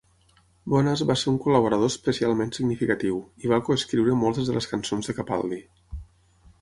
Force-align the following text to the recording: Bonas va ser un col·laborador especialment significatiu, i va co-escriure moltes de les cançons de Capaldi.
Bonas 0.73 1.03
va 1.09 1.15
ser 1.23 1.27
un 1.33 1.37
col·laborador 1.43 1.91
especialment 1.95 2.53
significatiu, 2.59 3.19
i 3.45 3.53
va 3.55 3.61
co-escriure 3.69 4.17
moltes 4.23 4.51
de 4.51 4.57
les 4.57 4.71
cançons 4.73 5.11
de 5.13 5.17
Capaldi. 5.21 5.61